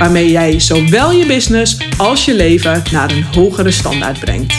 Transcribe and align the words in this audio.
waarmee 0.00 0.30
jij 0.30 0.60
zowel 0.60 1.10
je 1.10 1.26
business 1.26 1.76
als 1.98 2.24
je 2.24 2.34
leven 2.34 2.82
naar 2.92 3.10
een 3.10 3.22
hogere 3.22 3.70
standaard 3.70 4.20
brengt. 4.20 4.54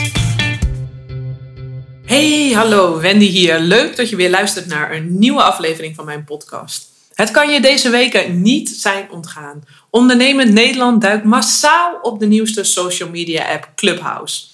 Hey, 2.04 2.52
hallo, 2.54 3.00
Wendy 3.00 3.26
hier. 3.26 3.58
Leuk 3.58 3.96
dat 3.96 4.08
je 4.08 4.16
weer 4.16 4.30
luistert 4.30 4.66
naar 4.66 4.92
een 4.92 5.18
nieuwe 5.18 5.42
aflevering 5.42 5.94
van 5.94 6.04
mijn 6.04 6.24
podcast. 6.24 6.88
Het 7.14 7.30
kan 7.30 7.50
je 7.50 7.60
deze 7.60 7.90
weken 7.90 8.42
niet 8.42 8.68
zijn 8.68 9.10
ontgaan. 9.10 9.64
Ondernemend 9.90 10.52
Nederland 10.52 11.00
duikt 11.00 11.24
massaal 11.24 11.98
op 12.02 12.18
de 12.18 12.26
nieuwste 12.26 12.64
social 12.64 13.08
media 13.08 13.52
app 13.52 13.68
Clubhouse. 13.74 14.44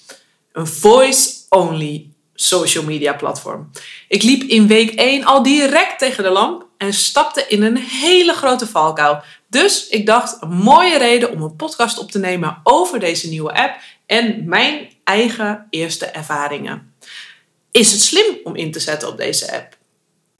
Een 0.53 0.67
voice-only 0.67 2.07
social 2.35 2.85
media 2.85 3.13
platform. 3.13 3.71
Ik 4.09 4.23
liep 4.23 4.43
in 4.43 4.67
week 4.67 4.91
1 4.91 5.25
al 5.25 5.43
direct 5.43 5.99
tegen 5.99 6.25
de 6.25 6.31
lamp 6.31 6.67
en 6.79 6.93
stapte 6.93 7.45
in 7.49 7.63
een 7.63 7.77
hele 7.77 8.33
grote 8.33 8.67
valkuil 8.67 9.23
dus 9.49 9.89
ik 9.89 10.07
dacht, 10.07 10.37
een 10.41 10.53
mooie 10.53 10.99
reden 10.99 11.31
om 11.31 11.43
een 11.43 11.57
podcast 11.57 11.99
op 11.99 12.11
te 12.11 12.19
nemen 12.19 12.61
over 12.63 13.01
deze 13.01 13.29
nieuwe 13.29 13.53
app 13.55 13.81
en 14.07 14.49
mijn 14.49 14.89
eigen 15.05 15.67
eerste 15.71 16.07
ervaringen. 16.07 16.95
Is 17.71 17.93
het 17.93 18.01
slim 18.03 18.39
om 18.45 18.57
in 18.57 18.73
te 18.73 18.81
zetten 18.81 19.09
op 19.09 19.17
deze 19.17 19.53
app? 19.53 19.77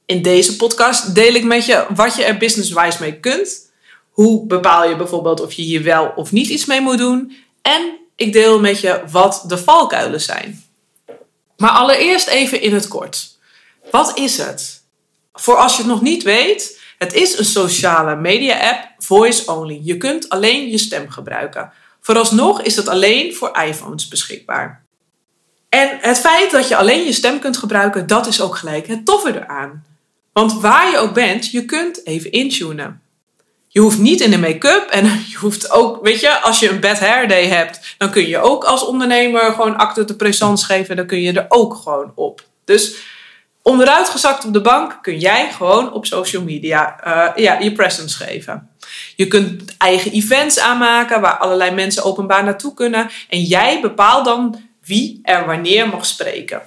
In 0.05 0.21
deze 0.21 0.55
podcast 0.55 1.15
deel 1.15 1.33
ik 1.33 1.43
met 1.43 1.65
je 1.65 1.85
wat 1.95 2.15
je 2.15 2.23
er 2.23 2.37
business-wise 2.37 2.97
mee 2.99 3.19
kunt. 3.19 3.71
Hoe 4.09 4.45
bepaal 4.45 4.89
je 4.89 4.95
bijvoorbeeld 4.95 5.41
of 5.41 5.53
je 5.53 5.61
hier 5.61 5.83
wel 5.83 6.13
of 6.15 6.31
niet 6.31 6.47
iets 6.47 6.65
mee 6.65 6.81
moet 6.81 6.97
doen? 6.97 7.35
En 7.61 7.97
ik 8.15 8.33
deel 8.33 8.59
met 8.59 8.79
je 8.79 9.01
wat 9.11 9.43
de 9.47 9.57
valkuilen 9.57 10.21
zijn. 10.21 10.63
Maar 11.57 11.69
allereerst 11.69 12.27
even 12.27 12.61
in 12.61 12.73
het 12.73 12.87
kort. 12.87 13.37
Wat 13.91 14.17
is 14.17 14.37
het? 14.37 14.83
Voor 15.33 15.55
als 15.55 15.71
je 15.75 15.81
het 15.81 15.91
nog 15.91 16.01
niet 16.01 16.23
weet, 16.23 16.78
het 16.99 17.13
is 17.13 17.37
een 17.37 17.45
sociale 17.45 18.15
media 18.15 18.69
app, 18.69 18.87
voice 18.97 19.51
only. 19.51 19.79
Je 19.83 19.97
kunt 19.97 20.29
alleen 20.29 20.69
je 20.69 20.77
stem 20.77 21.09
gebruiken. 21.09 21.71
Vooralsnog 22.01 22.61
is 22.61 22.75
het 22.75 22.87
alleen 22.87 23.35
voor 23.35 23.59
iPhones 23.67 24.07
beschikbaar. 24.07 24.83
En 25.69 25.97
het 26.01 26.19
feit 26.19 26.51
dat 26.51 26.67
je 26.67 26.75
alleen 26.75 27.03
je 27.03 27.11
stem 27.11 27.39
kunt 27.39 27.57
gebruiken, 27.57 28.07
dat 28.07 28.27
is 28.27 28.41
ook 28.41 28.55
gelijk 28.55 28.87
het 28.87 29.05
toffe 29.05 29.35
eraan. 29.35 29.85
Want 30.33 30.61
waar 30.61 30.91
je 30.91 30.97
ook 30.97 31.13
bent, 31.13 31.51
je 31.51 31.65
kunt 31.65 32.05
even 32.05 32.31
intunen. 32.31 33.01
Je 33.67 33.79
hoeft 33.79 33.97
niet 33.97 34.21
in 34.21 34.31
de 34.31 34.37
make-up 34.37 34.89
en 34.89 35.05
je 35.31 35.37
hoeft 35.37 35.71
ook, 35.71 36.03
weet 36.03 36.19
je, 36.19 36.39
als 36.39 36.59
je 36.59 36.69
een 36.69 36.79
bad 36.79 36.99
hair 36.99 37.27
day 37.27 37.47
hebt, 37.47 37.95
dan 37.97 38.11
kun 38.11 38.27
je 38.27 38.39
ook 38.39 38.63
als 38.63 38.85
ondernemer 38.85 39.51
gewoon 39.51 39.77
acte 39.77 40.05
de 40.05 40.15
présence 40.15 40.65
geven. 40.65 40.95
Dan 40.95 41.05
kun 41.05 41.21
je 41.21 41.33
er 41.33 41.45
ook 41.49 41.75
gewoon 41.75 42.11
op. 42.15 42.43
Dus 42.65 42.95
Onderuit 43.69 44.09
gezakt 44.09 44.45
op 44.45 44.53
de 44.53 44.61
bank 44.61 44.99
kun 45.01 45.19
jij 45.19 45.51
gewoon 45.51 45.93
op 45.93 46.05
social 46.05 46.43
media 46.43 46.95
uh, 47.07 47.43
ja, 47.43 47.59
je 47.59 47.71
presence 47.71 48.23
geven. 48.23 48.69
Je 49.15 49.27
kunt 49.27 49.77
eigen 49.77 50.11
events 50.11 50.59
aanmaken 50.59 51.21
waar 51.21 51.37
allerlei 51.37 51.71
mensen 51.71 52.03
openbaar 52.03 52.43
naartoe 52.43 52.73
kunnen. 52.73 53.09
En 53.29 53.41
jij 53.41 53.81
bepaalt 53.81 54.25
dan 54.25 54.61
wie 54.85 55.19
er 55.23 55.45
wanneer 55.45 55.87
mag 55.87 56.05
spreken. 56.05 56.61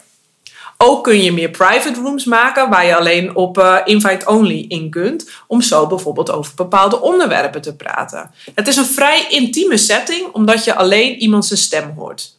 Ook 0.77 1.05
kun 1.05 1.23
je 1.23 1.33
meer 1.33 1.51
private 1.51 2.01
rooms 2.01 2.25
maken 2.25 2.71
waar 2.71 2.87
je 2.87 2.97
alleen 2.97 3.37
op 3.37 3.59
uh, 3.59 3.79
invite 3.85 4.27
only 4.27 4.65
in 4.69 4.91
kunt. 4.91 5.31
Om 5.47 5.61
zo 5.61 5.87
bijvoorbeeld 5.87 6.31
over 6.31 6.53
bepaalde 6.55 7.01
onderwerpen 7.01 7.61
te 7.61 7.77
praten. 7.77 8.31
Het 8.55 8.69
is 8.69 8.77
een 8.77 8.85
vrij 8.85 9.27
intieme 9.29 9.77
setting 9.77 10.33
omdat 10.33 10.65
je 10.65 10.75
alleen 10.75 11.17
iemand 11.17 11.45
zijn 11.45 11.59
stem 11.59 11.93
hoort. 11.97 12.37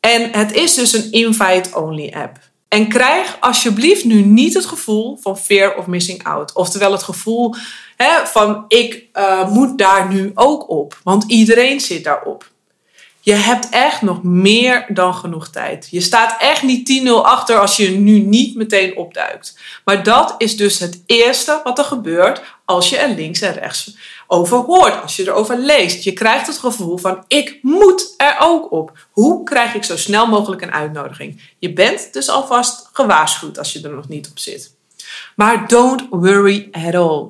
En 0.00 0.30
het 0.32 0.52
is 0.52 0.74
dus 0.74 0.92
een 0.92 1.12
invite 1.12 1.76
only 1.76 2.12
app. 2.14 2.49
En 2.70 2.88
krijg 2.88 3.36
alsjeblieft 3.40 4.04
nu 4.04 4.22
niet 4.22 4.54
het 4.54 4.66
gevoel 4.66 5.18
van 5.20 5.38
fear 5.38 5.76
of 5.76 5.86
missing 5.86 6.24
out. 6.24 6.52
Oftewel 6.52 6.92
het 6.92 7.02
gevoel 7.02 7.54
hè, 7.96 8.26
van 8.26 8.64
ik 8.68 9.04
uh, 9.14 9.48
moet 9.48 9.78
daar 9.78 10.12
nu 10.12 10.30
ook 10.34 10.70
op. 10.70 11.00
Want 11.04 11.24
iedereen 11.26 11.80
zit 11.80 12.04
daarop. 12.04 12.50
Je 13.20 13.32
hebt 13.32 13.68
echt 13.68 14.02
nog 14.02 14.22
meer 14.22 14.86
dan 14.88 15.14
genoeg 15.14 15.48
tijd. 15.48 15.88
Je 15.90 16.00
staat 16.00 16.36
echt 16.40 16.62
niet 16.62 17.02
10-0 17.06 17.10
achter 17.10 17.58
als 17.58 17.76
je 17.76 17.90
nu 17.90 18.18
niet 18.18 18.56
meteen 18.56 18.96
opduikt. 18.96 19.58
Maar 19.84 20.02
dat 20.02 20.34
is 20.38 20.56
dus 20.56 20.78
het 20.78 21.02
eerste 21.06 21.60
wat 21.64 21.78
er 21.78 21.84
gebeurt 21.84 22.42
als 22.64 22.88
je 22.88 22.96
er 22.96 23.14
links 23.14 23.40
en 23.40 23.52
rechts 23.52 23.96
over 24.32 24.58
hoort, 24.58 25.02
als 25.02 25.16
je 25.16 25.22
erover 25.22 25.58
leest. 25.58 26.04
Je 26.04 26.12
krijgt 26.12 26.46
het 26.46 26.58
gevoel 26.58 26.96
van 26.96 27.24
ik 27.28 27.58
moet 27.62 28.14
er 28.16 28.36
ook 28.38 28.72
op. 28.72 28.98
Hoe 29.10 29.44
krijg 29.44 29.74
ik 29.74 29.84
zo 29.84 29.96
snel 29.96 30.26
mogelijk 30.26 30.62
een 30.62 30.72
uitnodiging? 30.72 31.42
Je 31.58 31.72
bent 31.72 32.12
dus 32.12 32.28
alvast 32.28 32.88
gewaarschuwd 32.92 33.58
als 33.58 33.72
je 33.72 33.82
er 33.82 33.94
nog 33.94 34.08
niet 34.08 34.28
op 34.30 34.38
zit. 34.38 34.74
Maar 35.36 35.68
don't 35.68 36.06
worry 36.10 36.68
at 36.72 36.94
all. 36.94 37.26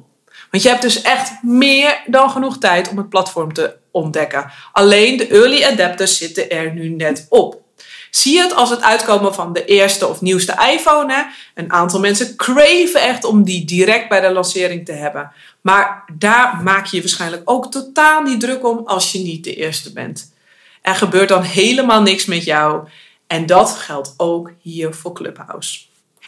Want 0.51 0.63
je 0.63 0.69
hebt 0.69 0.83
dus 0.83 1.03
echt 1.03 1.43
meer 1.43 2.03
dan 2.07 2.31
genoeg 2.31 2.59
tijd 2.59 2.89
om 2.89 2.97
het 2.97 3.09
platform 3.09 3.53
te 3.53 3.77
ontdekken. 3.91 4.51
Alleen 4.73 5.17
de 5.17 5.27
early 5.27 5.65
adapters 5.65 6.17
zitten 6.17 6.51
er 6.51 6.73
nu 6.73 6.89
net 6.89 7.27
op. 7.29 7.61
Zie 8.11 8.41
het 8.41 8.55
als 8.55 8.71
het 8.71 8.83
uitkomen 8.83 9.35
van 9.35 9.53
de 9.53 9.65
eerste 9.65 10.07
of 10.07 10.21
nieuwste 10.21 10.71
iPhone? 10.73 11.31
Een 11.55 11.73
aantal 11.73 12.01
mensen 12.01 12.37
craven 12.37 13.03
echt 13.03 13.25
om 13.25 13.45
die 13.45 13.65
direct 13.65 14.09
bij 14.09 14.21
de 14.21 14.33
lancering 14.33 14.85
te 14.85 14.93
hebben. 14.93 15.33
Maar 15.63 16.05
daar 16.13 16.61
maak 16.63 16.87
je 16.87 16.97
je 16.97 17.03
waarschijnlijk 17.03 17.43
ook 17.45 17.71
totaal 17.71 18.23
niet 18.23 18.41
druk 18.41 18.67
om 18.67 18.83
als 18.85 19.13
je 19.13 19.19
niet 19.19 19.45
de 19.45 19.55
eerste 19.55 19.93
bent. 19.93 20.33
Er 20.83 20.95
gebeurt 20.95 21.29
dan 21.29 21.43
helemaal 21.43 22.03
niks 22.03 22.25
met 22.25 22.45
jou. 22.45 22.89
En 23.27 23.47
dat 23.47 23.71
geldt 23.71 24.15
ook 24.17 24.51
hier 24.61 24.95
voor 24.95 25.13
Clubhouse. 25.13 25.81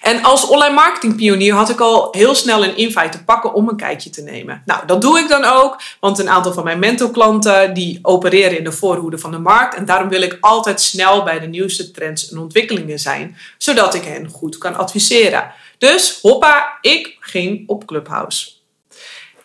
En 0.03 0.23
als 0.23 0.47
online 0.47 0.75
marketing 0.75 1.17
pionier 1.17 1.55
had 1.55 1.71
ik 1.71 1.81
al 1.81 2.09
heel 2.11 2.35
snel 2.35 2.65
een 2.65 2.77
invite 2.77 3.09
te 3.09 3.25
pakken 3.25 3.55
om 3.55 3.69
een 3.69 3.77
kijkje 3.77 4.11
te 4.11 4.23
nemen. 4.23 4.63
Nou, 4.65 4.87
dat 4.87 5.01
doe 5.01 5.19
ik 5.19 5.29
dan 5.29 5.45
ook, 5.45 5.81
want 6.01 6.19
een 6.19 6.29
aantal 6.29 6.53
van 6.53 6.65
mijn 6.65 6.79
mentorklanten 6.79 7.75
die 7.75 7.99
opereren 8.03 8.59
in 8.59 8.65
de 8.65 8.73
voorhoede 8.73 9.19
van 9.19 9.31
de 9.31 9.39
markt. 9.39 9.75
En 9.75 9.85
daarom 9.85 10.09
wil 10.09 10.23
ik 10.23 10.39
altijd 10.41 10.81
snel 10.81 11.23
bij 11.23 11.41
de 11.41 11.47
nieuwste 11.47 11.91
trends 11.91 12.31
en 12.31 12.39
ontwikkelingen 12.39 12.99
zijn, 12.99 13.37
zodat 13.59 13.95
ik 13.95 14.05
hen 14.05 14.29
goed 14.29 14.59
kan 14.59 14.77
adviseren. 14.77 15.53
Dus 15.79 16.19
hoppa, 16.23 16.79
ik 16.81 17.17
ging 17.21 17.69
op 17.69 17.87
Clubhouse. 17.87 18.51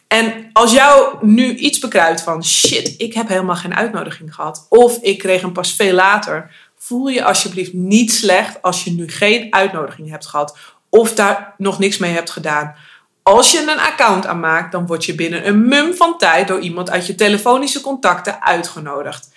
En 0.08 0.50
als 0.54 0.72
jou 0.72 1.18
nu 1.22 1.56
iets 1.56 1.80
bekruidt 1.80 2.22
van 2.22 2.46
shit, 2.46 2.94
ik 2.98 3.14
heb 3.14 3.28
helemaal 3.28 3.56
geen 3.56 3.76
uitnodiging 3.76 4.36
gehad. 4.36 4.66
Of 4.70 4.98
ik 5.02 5.18
kreeg 5.18 5.42
hem 5.42 5.54
pas 5.54 5.74
veel 5.74 5.94
later 5.94 6.52
voel 6.88 7.08
je 7.08 7.24
alsjeblieft 7.24 7.74
niet 7.74 8.14
slecht 8.14 8.62
als 8.62 8.84
je 8.84 8.92
nu 8.92 9.10
geen 9.10 9.54
uitnodiging 9.54 10.10
hebt 10.10 10.26
gehad 10.26 10.58
of 10.90 11.14
daar 11.14 11.54
nog 11.58 11.80
niks 11.80 11.98
mee 11.98 12.14
hebt 12.14 12.30
gedaan. 12.30 12.76
Als 13.24 13.52
je 13.52 13.62
een 13.62 13.80
account 13.80 14.26
aanmaakt, 14.26 14.72
dan 14.72 14.86
word 14.86 15.06
je 15.06 15.16
binnen 15.16 15.48
een 15.48 15.68
mum 15.68 15.94
van 15.94 16.18
tijd 16.18 16.48
door 16.48 16.60
iemand 16.60 16.90
uit 16.90 17.08
je 17.08 17.16
telefonische 17.16 17.82
contacten 17.82 18.44
uitgenodigd. 18.44 19.30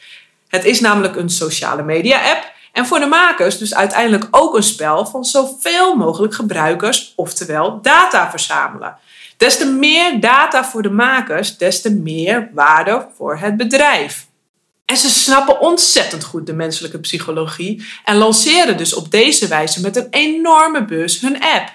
Het 0.48 0.64
is 0.64 0.80
namelijk 0.80 1.16
een 1.16 1.30
sociale 1.30 1.82
media 1.82 2.30
app 2.30 2.53
en 2.72 2.86
voor 2.86 2.98
de 2.98 3.06
makers 3.06 3.59
dus 3.59 3.75
uiteindelijk 3.75 4.26
ook 4.30 4.56
een 4.56 4.62
spel 4.62 5.06
van 5.06 5.25
zoveel 5.25 5.94
mogelijk 5.94 6.34
gebruikers, 6.34 7.12
oftewel 7.16 7.80
data 7.82 8.30
verzamelen. 8.30 8.97
Des 9.40 9.56
te 9.56 9.66
meer 9.66 10.20
data 10.20 10.64
voor 10.64 10.82
de 10.82 10.90
makers, 10.90 11.56
des 11.56 11.80
te 11.80 11.91
meer 11.91 12.50
waarde 12.53 13.09
voor 13.16 13.38
het 13.38 13.56
bedrijf. 13.56 14.26
En 14.84 14.97
ze 14.97 15.10
snappen 15.10 15.60
ontzettend 15.60 16.24
goed 16.24 16.47
de 16.47 16.53
menselijke 16.53 16.98
psychologie 16.98 17.84
en 18.04 18.16
lanceren 18.16 18.76
dus 18.76 18.94
op 18.94 19.10
deze 19.10 19.48
wijze 19.48 19.80
met 19.80 19.97
een 19.97 20.06
enorme 20.10 20.84
bus 20.84 21.20
hun 21.20 21.42
app. 21.42 21.72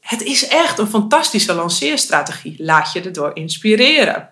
Het 0.00 0.22
is 0.22 0.48
echt 0.48 0.78
een 0.78 0.86
fantastische 0.86 1.54
lanceerstrategie. 1.54 2.56
Laat 2.58 2.92
je 2.92 3.00
erdoor 3.00 3.30
inspireren. 3.34 4.28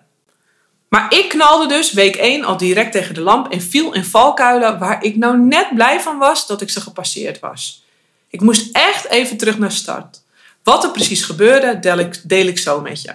Maar 0.89 1.13
ik 1.13 1.29
knalde 1.29 1.67
dus 1.67 1.93
week 1.93 2.15
1 2.15 2.43
al 2.43 2.57
direct 2.57 2.91
tegen 2.91 3.13
de 3.13 3.21
lamp 3.21 3.51
en 3.51 3.61
viel 3.61 3.93
in 3.93 4.05
valkuilen 4.05 4.79
waar 4.79 5.03
ik 5.03 5.15
nou 5.15 5.37
net 5.37 5.67
blij 5.73 6.01
van 6.01 6.17
was 6.17 6.47
dat 6.47 6.61
ik 6.61 6.69
ze 6.69 6.81
gepasseerd 6.81 7.39
was. 7.39 7.83
Ik 8.29 8.41
moest 8.41 8.69
echt 8.75 9.09
even 9.09 9.37
terug 9.37 9.57
naar 9.57 9.71
start. 9.71 10.23
Wat 10.65 10.83
er 10.83 10.91
precies 10.91 11.23
gebeurde, 11.23 11.79
deel 11.79 11.97
ik, 11.97 12.21
deel 12.23 12.45
ik 12.45 12.59
zo 12.59 12.81
met 12.81 13.01
je. 13.01 13.11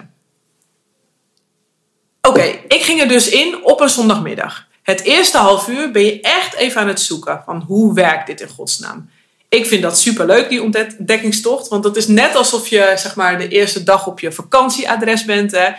Oké, 2.21 2.43
ik 2.67 2.81
ging 2.81 3.01
er 3.01 3.07
dus 3.07 3.29
in 3.29 3.63
op 3.63 3.81
een 3.81 3.89
zondagmiddag. 3.89 4.67
Het 4.83 5.01
eerste 5.01 5.37
half 5.37 5.67
uur 5.67 5.91
ben 5.91 6.05
je 6.05 6.21
echt 6.21 6.53
even 6.55 6.81
aan 6.81 6.87
het 6.87 6.99
zoeken 6.99 7.41
van 7.45 7.61
hoe 7.61 7.93
werkt 7.93 8.27
dit 8.27 8.41
in 8.41 8.47
godsnaam. 8.47 9.09
Ik 9.49 9.65
vind 9.65 9.81
dat 9.81 9.99
super 9.99 10.25
leuk, 10.25 10.49
die 10.49 10.63
ontdekkingstocht. 10.63 11.67
Want 11.67 11.83
het 11.83 11.95
is 11.95 12.07
net 12.07 12.35
alsof 12.35 12.67
je 12.67 12.93
zeg 12.95 13.15
maar, 13.15 13.37
de 13.37 13.47
eerste 13.47 13.83
dag 13.83 14.07
op 14.07 14.19
je 14.19 14.31
vakantieadres 14.31 15.25
bent. 15.25 15.51
Hè. 15.51 15.69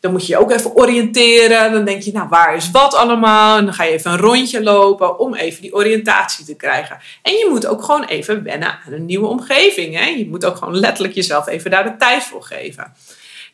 Dan 0.00 0.12
moet 0.12 0.26
je 0.26 0.32
je 0.32 0.38
ook 0.38 0.50
even 0.50 0.74
oriënteren. 0.74 1.72
Dan 1.72 1.84
denk 1.84 2.02
je, 2.02 2.12
nou, 2.12 2.28
waar 2.28 2.56
is 2.56 2.70
wat 2.70 2.94
allemaal? 2.94 3.58
En 3.58 3.64
dan 3.64 3.74
ga 3.74 3.84
je 3.84 3.92
even 3.92 4.10
een 4.10 4.18
rondje 4.18 4.62
lopen 4.62 5.18
om 5.18 5.34
even 5.34 5.62
die 5.62 5.74
oriëntatie 5.74 6.44
te 6.44 6.54
krijgen. 6.54 6.98
En 7.22 7.32
je 7.32 7.46
moet 7.50 7.66
ook 7.66 7.82
gewoon 7.82 8.04
even 8.04 8.42
wennen 8.42 8.78
aan 8.86 8.92
een 8.92 9.04
nieuwe 9.04 9.26
omgeving. 9.26 9.98
Hè? 9.98 10.06
Je 10.06 10.28
moet 10.28 10.44
ook 10.44 10.56
gewoon 10.56 10.78
letterlijk 10.78 11.14
jezelf 11.14 11.48
even 11.48 11.70
daar 11.70 11.84
de 11.84 11.96
tijd 11.96 12.22
voor 12.22 12.42
geven. 12.42 12.92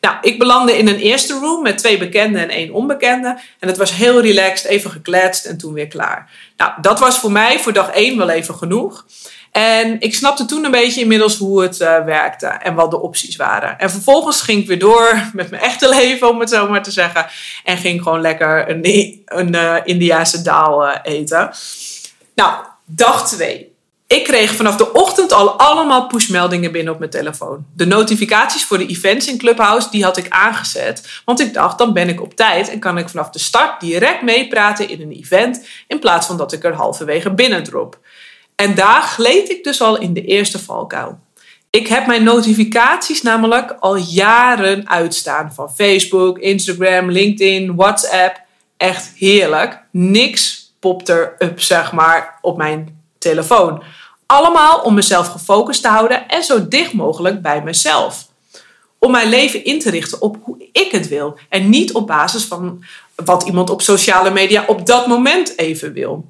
Nou, 0.00 0.16
ik 0.20 0.38
belandde 0.38 0.78
in 0.78 0.88
een 0.88 0.98
eerste 0.98 1.38
room 1.38 1.62
met 1.62 1.78
twee 1.78 1.98
bekenden 1.98 2.42
en 2.42 2.48
één 2.48 2.72
onbekende. 2.72 3.38
En 3.58 3.68
het 3.68 3.76
was 3.76 3.94
heel 3.94 4.20
relaxed, 4.20 4.66
even 4.70 4.90
gekletst 4.90 5.44
en 5.44 5.58
toen 5.58 5.72
weer 5.72 5.88
klaar. 5.88 6.30
Nou, 6.56 6.72
dat 6.80 6.98
was 6.98 7.18
voor 7.18 7.32
mij 7.32 7.58
voor 7.58 7.72
dag 7.72 7.90
één 7.90 8.18
wel 8.18 8.28
even 8.28 8.54
genoeg. 8.54 9.06
En 9.56 10.00
ik 10.00 10.14
snapte 10.14 10.44
toen 10.44 10.64
een 10.64 10.70
beetje 10.70 11.00
inmiddels 11.00 11.36
hoe 11.36 11.62
het 11.62 11.80
uh, 11.80 12.04
werkte 12.04 12.46
en 12.46 12.74
wat 12.74 12.90
de 12.90 13.00
opties 13.00 13.36
waren. 13.36 13.78
En 13.78 13.90
vervolgens 13.90 14.40
ging 14.40 14.60
ik 14.60 14.66
weer 14.66 14.78
door 14.78 15.30
met 15.32 15.50
mijn 15.50 15.62
echte 15.62 15.88
leven, 15.88 16.28
om 16.28 16.40
het 16.40 16.50
zo 16.50 16.68
maar 16.68 16.82
te 16.82 16.90
zeggen. 16.90 17.26
En 17.64 17.76
ging 17.76 18.02
gewoon 18.02 18.20
lekker 18.20 18.70
een, 18.70 18.80
een 19.24 19.84
Indiase 19.84 20.42
daal 20.42 20.88
uh, 20.88 20.94
eten. 21.02 21.50
Nou, 22.34 22.54
dag 22.84 23.28
twee. 23.28 23.74
Ik 24.06 24.24
kreeg 24.24 24.54
vanaf 24.54 24.76
de 24.76 24.92
ochtend 24.92 25.32
al 25.32 25.58
allemaal 25.58 26.06
pushmeldingen 26.06 26.72
binnen 26.72 26.92
op 26.92 26.98
mijn 26.98 27.10
telefoon. 27.10 27.66
De 27.74 27.86
notificaties 27.86 28.64
voor 28.64 28.78
de 28.78 28.86
events 28.86 29.28
in 29.28 29.38
Clubhouse, 29.38 29.90
die 29.90 30.04
had 30.04 30.16
ik 30.16 30.28
aangezet. 30.28 31.20
Want 31.24 31.40
ik 31.40 31.54
dacht, 31.54 31.78
dan 31.78 31.92
ben 31.92 32.08
ik 32.08 32.22
op 32.22 32.36
tijd 32.36 32.68
en 32.68 32.78
kan 32.78 32.98
ik 32.98 33.08
vanaf 33.08 33.30
de 33.30 33.38
start 33.38 33.80
direct 33.80 34.22
meepraten 34.22 34.88
in 34.88 35.00
een 35.00 35.12
event. 35.12 35.66
In 35.86 35.98
plaats 35.98 36.26
van 36.26 36.36
dat 36.36 36.52
ik 36.52 36.64
er 36.64 36.74
halverwege 36.74 37.30
binnen 37.30 37.64
drop. 37.64 37.98
En 38.56 38.74
daar 38.74 39.02
gleed 39.02 39.50
ik 39.50 39.64
dus 39.64 39.80
al 39.80 39.98
in 39.98 40.12
de 40.12 40.24
eerste 40.24 40.58
valkuil. 40.58 41.18
Ik 41.70 41.86
heb 41.86 42.06
mijn 42.06 42.22
notificaties 42.22 43.22
namelijk 43.22 43.76
al 43.80 43.96
jaren 43.96 44.88
uitstaan. 44.88 45.52
Van 45.54 45.74
Facebook, 45.74 46.38
Instagram, 46.38 47.10
LinkedIn, 47.10 47.74
WhatsApp. 47.74 48.40
Echt 48.76 49.12
heerlijk. 49.16 49.82
Niks 49.90 50.72
popt 50.78 51.08
er 51.08 51.34
up, 51.38 51.60
zeg 51.60 51.92
maar, 51.92 52.38
op 52.40 52.56
mijn 52.56 53.02
telefoon. 53.18 53.82
Allemaal 54.26 54.80
om 54.80 54.94
mezelf 54.94 55.28
gefocust 55.28 55.82
te 55.82 55.88
houden 55.88 56.28
en 56.28 56.42
zo 56.44 56.68
dicht 56.68 56.92
mogelijk 56.92 57.42
bij 57.42 57.62
mezelf. 57.62 58.26
Om 58.98 59.10
mijn 59.10 59.28
leven 59.28 59.64
in 59.64 59.80
te 59.80 59.90
richten 59.90 60.20
op 60.20 60.36
hoe 60.42 60.68
ik 60.72 60.88
het 60.90 61.08
wil. 61.08 61.38
En 61.48 61.68
niet 61.68 61.92
op 61.92 62.06
basis 62.06 62.44
van 62.44 62.84
wat 63.14 63.42
iemand 63.42 63.70
op 63.70 63.82
sociale 63.82 64.30
media 64.30 64.64
op 64.66 64.86
dat 64.86 65.06
moment 65.06 65.58
even 65.58 65.92
wil. 65.92 66.24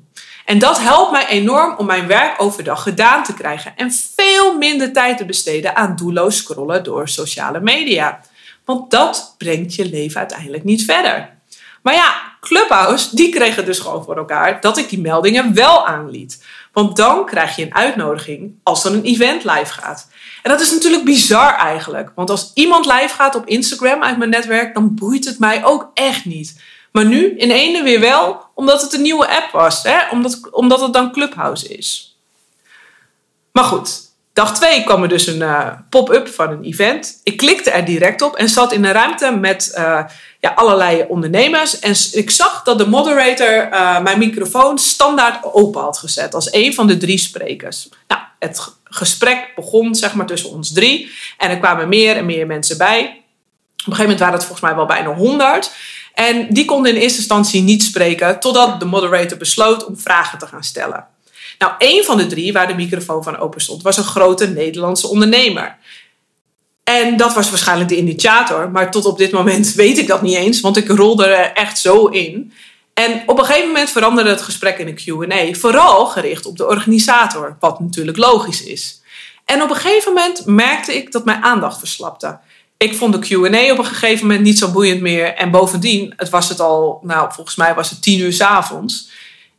En 0.46 0.58
dat 0.58 0.78
helpt 0.80 1.10
mij 1.10 1.26
enorm 1.26 1.74
om 1.76 1.86
mijn 1.86 2.06
werk 2.06 2.42
overdag 2.42 2.82
gedaan 2.82 3.24
te 3.24 3.34
krijgen 3.34 3.72
en 3.76 3.92
veel 4.16 4.58
minder 4.58 4.92
tijd 4.92 5.18
te 5.18 5.24
besteden 5.24 5.76
aan 5.76 5.96
doelloos 5.96 6.36
scrollen 6.36 6.84
door 6.84 7.08
sociale 7.08 7.60
media. 7.60 8.20
Want 8.64 8.90
dat 8.90 9.34
brengt 9.38 9.74
je 9.74 9.84
leven 9.84 10.18
uiteindelijk 10.18 10.64
niet 10.64 10.84
verder. 10.84 11.34
Maar 11.82 11.94
ja, 11.94 12.14
Clubhouse, 12.40 13.16
die 13.16 13.28
kregen 13.28 13.64
dus 13.64 13.78
gewoon 13.78 14.04
voor 14.04 14.16
elkaar 14.16 14.60
dat 14.60 14.78
ik 14.78 14.88
die 14.88 15.00
meldingen 15.00 15.54
wel 15.54 15.86
aanliet. 15.86 16.44
Want 16.72 16.96
dan 16.96 17.26
krijg 17.26 17.56
je 17.56 17.62
een 17.62 17.74
uitnodiging 17.74 18.54
als 18.62 18.84
er 18.84 18.92
een 18.92 19.04
event 19.04 19.44
live 19.44 19.72
gaat. 19.72 20.08
En 20.42 20.50
dat 20.50 20.60
is 20.60 20.72
natuurlijk 20.72 21.04
bizar 21.04 21.56
eigenlijk. 21.56 22.10
Want 22.14 22.30
als 22.30 22.50
iemand 22.54 22.86
live 22.86 23.14
gaat 23.14 23.34
op 23.34 23.46
Instagram 23.46 24.02
uit 24.02 24.18
mijn 24.18 24.30
netwerk, 24.30 24.74
dan 24.74 24.94
boeit 24.94 25.24
het 25.24 25.38
mij 25.38 25.64
ook 25.64 25.90
echt 25.94 26.24
niet. 26.24 26.60
Maar 26.96 27.04
nu 27.04 27.36
in 27.36 27.50
ene 27.50 27.82
weer 27.82 28.00
wel, 28.00 28.40
omdat 28.54 28.82
het 28.82 28.92
een 28.92 29.02
nieuwe 29.02 29.28
app 29.28 29.50
was. 29.50 29.82
Hè? 29.82 30.10
Omdat, 30.10 30.50
omdat 30.50 30.80
het 30.80 30.92
dan 30.92 31.12
Clubhouse 31.12 31.76
is. 31.76 32.16
Maar 33.52 33.64
goed, 33.64 34.00
dag 34.32 34.54
2 34.54 34.84
kwam 34.84 35.02
er 35.02 35.08
dus 35.08 35.26
een 35.26 35.40
uh, 35.40 35.68
pop-up 35.90 36.28
van 36.28 36.50
een 36.50 36.64
event. 36.64 37.20
Ik 37.22 37.36
klikte 37.36 37.70
er 37.70 37.84
direct 37.84 38.22
op 38.22 38.36
en 38.36 38.48
zat 38.48 38.72
in 38.72 38.84
een 38.84 38.92
ruimte 38.92 39.30
met 39.30 39.74
uh, 39.78 40.04
ja, 40.40 40.52
allerlei 40.54 41.04
ondernemers. 41.08 41.78
En 41.78 41.94
ik 42.12 42.30
zag 42.30 42.62
dat 42.62 42.78
de 42.78 42.88
moderator 42.88 43.72
uh, 43.72 44.00
mijn 44.00 44.18
microfoon 44.18 44.78
standaard 44.78 45.44
open 45.52 45.80
had 45.80 45.98
gezet. 45.98 46.34
Als 46.34 46.52
een 46.52 46.74
van 46.74 46.86
de 46.86 46.96
drie 46.96 47.18
sprekers. 47.18 47.88
Nou, 48.08 48.20
het 48.38 48.74
gesprek 48.84 49.52
begon 49.56 49.94
zeg 49.94 50.14
maar 50.14 50.26
tussen 50.26 50.50
ons 50.50 50.72
drie. 50.72 51.10
En 51.38 51.50
er 51.50 51.58
kwamen 51.58 51.88
meer 51.88 52.16
en 52.16 52.26
meer 52.26 52.46
mensen 52.46 52.78
bij. 52.78 53.00
Op 53.86 53.92
een 53.92 53.98
gegeven 53.98 54.02
moment 54.02 54.18
waren 54.18 54.34
het 54.34 54.44
volgens 54.44 54.66
mij 54.68 54.76
wel 54.76 54.86
bijna 54.86 55.14
100. 55.14 55.70
En 56.16 56.46
die 56.50 56.64
konden 56.64 56.94
in 56.94 57.00
eerste 57.00 57.18
instantie 57.18 57.62
niet 57.62 57.82
spreken 57.82 58.40
totdat 58.40 58.80
de 58.80 58.86
moderator 58.86 59.38
besloot 59.38 59.84
om 59.84 59.98
vragen 59.98 60.38
te 60.38 60.46
gaan 60.46 60.64
stellen. 60.64 61.06
Nou, 61.58 61.72
één 61.78 62.04
van 62.04 62.16
de 62.16 62.26
drie 62.26 62.52
waar 62.52 62.66
de 62.66 62.74
microfoon 62.74 63.22
van 63.22 63.38
open 63.38 63.60
stond, 63.60 63.82
was 63.82 63.96
een 63.96 64.04
grote 64.04 64.46
Nederlandse 64.46 65.06
ondernemer. 65.06 65.76
En 66.84 67.16
dat 67.16 67.34
was 67.34 67.50
waarschijnlijk 67.50 67.88
de 67.88 67.96
initiator, 67.96 68.70
maar 68.70 68.90
tot 68.90 69.04
op 69.04 69.18
dit 69.18 69.32
moment 69.32 69.72
weet 69.82 69.98
ik 69.98 70.06
dat 70.06 70.22
niet 70.22 70.36
eens, 70.36 70.60
want 70.60 70.76
ik 70.76 70.88
rolde 70.88 71.26
er 71.26 71.52
echt 71.52 71.78
zo 71.78 72.06
in. 72.06 72.52
En 72.94 73.22
op 73.26 73.38
een 73.38 73.44
gegeven 73.44 73.66
moment 73.66 73.90
veranderde 73.90 74.30
het 74.30 74.42
gesprek 74.42 74.78
in 74.78 74.88
een 74.88 75.28
QA, 75.28 75.58
vooral 75.58 76.06
gericht 76.06 76.46
op 76.46 76.56
de 76.56 76.66
organisator, 76.66 77.56
wat 77.60 77.80
natuurlijk 77.80 78.16
logisch 78.16 78.62
is. 78.62 79.00
En 79.44 79.62
op 79.62 79.70
een 79.70 79.76
gegeven 79.76 80.12
moment 80.12 80.46
merkte 80.46 80.96
ik 80.96 81.12
dat 81.12 81.24
mijn 81.24 81.42
aandacht 81.42 81.78
verslapte 81.78 82.38
ik 82.76 82.94
vond 82.94 83.12
de 83.12 83.28
QA 83.28 83.72
op 83.72 83.78
een 83.78 83.84
gegeven 83.84 84.26
moment 84.26 84.44
niet 84.44 84.58
zo 84.58 84.70
boeiend 84.70 85.00
meer. 85.00 85.34
En 85.34 85.50
bovendien, 85.50 86.12
het 86.16 86.28
was 86.28 86.48
het 86.48 86.60
al, 86.60 87.00
nou 87.02 87.32
volgens 87.32 87.56
mij 87.56 87.74
was 87.74 87.90
het 87.90 88.02
tien 88.02 88.20
uur 88.20 88.32
s 88.32 88.40
avonds. 88.40 89.10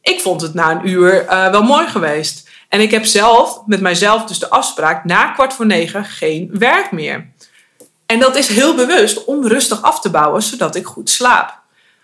Ik 0.01 0.21
vond 0.21 0.41
het 0.41 0.53
na 0.53 0.71
een 0.71 0.87
uur 0.87 1.23
uh, 1.23 1.49
wel 1.49 1.63
mooi 1.63 1.87
geweest. 1.87 2.49
En 2.69 2.81
ik 2.81 2.91
heb 2.91 3.05
zelf 3.05 3.61
met 3.65 3.81
mijzelf 3.81 4.23
dus 4.23 4.39
de 4.39 4.49
afspraak 4.49 5.05
na 5.05 5.25
kwart 5.31 5.53
voor 5.53 5.65
negen 5.65 6.05
geen 6.05 6.49
werk 6.53 6.91
meer. 6.91 7.29
En 8.05 8.19
dat 8.19 8.35
is 8.35 8.47
heel 8.47 8.75
bewust 8.75 9.23
om 9.25 9.47
rustig 9.47 9.81
af 9.81 9.99
te 9.99 10.09
bouwen, 10.09 10.41
zodat 10.41 10.75
ik 10.75 10.85
goed 10.85 11.09
slaap. 11.09 11.59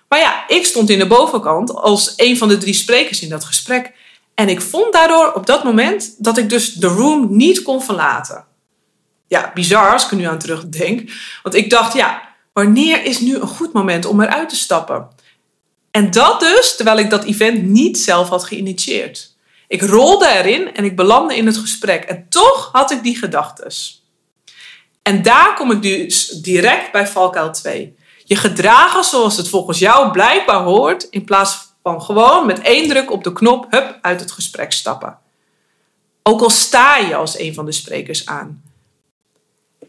Maar 0.07 0.19
ja, 0.19 0.44
ik 0.48 0.65
stond 0.65 0.89
in 0.89 1.00
de 1.00 1.07
bovenkant 1.07 1.75
als 1.75 2.13
een 2.15 2.38
van 2.38 2.48
de 2.48 2.57
drie 2.57 2.74
sprekers 2.74 3.21
in 3.21 3.30
dat 3.30 3.44
gesprek. 3.44 3.92
En 4.33 4.50
ik 4.50 4.62
vond 4.62 4.94
daardoor 4.94 5.31
op 5.31 5.45
dat 5.45 5.63
moment 5.63 6.15
dat 6.18 6.38
ik 6.38 6.50
dus 6.50 6.74
de 6.74 6.88
room 6.88 7.27
niet 7.30 7.62
kon 7.62 7.83
verlaten 7.83 8.45
ja, 9.33 9.51
bizar 9.53 9.91
als 9.94 10.06
ik 10.06 10.12
er 10.12 10.18
nu 10.18 10.24
aan 10.24 10.39
terugdenk. 10.39 11.12
Want 11.44 11.56
ik 11.56 11.69
dacht, 11.69 11.94
ja, 11.94 12.21
wanneer 12.53 13.03
is 13.03 13.19
nu 13.19 13.35
een 13.35 13.47
goed 13.47 13.74
moment 13.74 14.06
om 14.06 14.21
eruit 14.21 14.50
te 14.50 14.56
stappen? 14.56 15.07
En 15.91 16.12
dat 16.12 16.39
dus 16.39 16.75
terwijl 16.75 16.97
ik 16.97 17.09
dat 17.09 17.24
event 17.24 17.63
niet 17.63 18.00
zelf 18.00 18.30
had 18.30 18.44
geïnitieerd. 18.44 19.35
Ik 19.68 19.81
rolde 19.81 20.27
erin 20.27 20.75
en 20.75 20.83
ik 20.83 20.95
belandde 20.95 21.35
in 21.35 21.45
het 21.45 21.57
gesprek. 21.57 22.03
En 22.03 22.25
toch 22.30 22.69
had 22.71 22.91
ik 22.91 23.03
die 23.03 23.18
gedachtes. 23.18 24.03
En 25.01 25.21
daar 25.21 25.56
kom 25.56 25.71
ik 25.71 25.81
dus 25.81 26.27
direct 26.27 26.91
bij 26.91 27.07
valkuil 27.07 27.51
2. 27.51 27.95
Je 28.24 28.36
gedragen 28.36 29.03
zoals 29.03 29.38
het 29.38 29.50
volgens 29.50 29.79
jou 29.79 30.12
blijkbaar 30.12 30.63
hoort, 30.63 31.03
in 31.03 31.24
plaats 31.24 31.58
van 31.84 32.01
gewoon 32.01 32.46
met 32.46 32.62
één 32.62 32.88
druk 32.88 33.12
op 33.12 33.24
de 33.24 33.34
knop, 33.34 33.65
hup, 33.69 33.98
uit 34.01 34.19
het 34.19 34.31
gesprek 34.31 34.72
stappen. 34.72 35.17
Ook 36.24 36.41
al 36.41 36.50
sta 36.50 36.98
je 36.98 37.15
als 37.15 37.39
een 37.39 37.53
van 37.53 37.65
de 37.65 37.72
sprekers 37.72 38.25
aan. 38.25 38.73